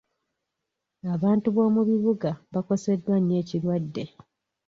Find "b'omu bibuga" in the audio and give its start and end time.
1.55-2.31